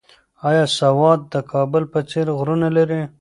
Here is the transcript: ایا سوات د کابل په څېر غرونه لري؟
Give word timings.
ایا 0.49 0.65
سوات 0.79 1.19
د 1.33 1.35
کابل 1.51 1.83
په 1.93 1.99
څېر 2.09 2.27
غرونه 2.37 2.67
لري؟ 2.77 3.01